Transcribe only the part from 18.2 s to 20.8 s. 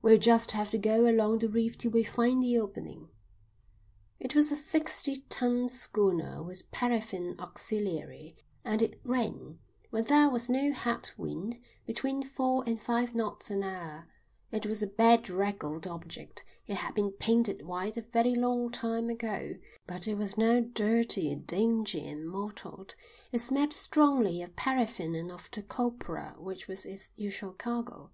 long time ago, but it was now